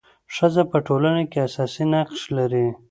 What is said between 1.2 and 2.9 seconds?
کي اساسي نقش لري.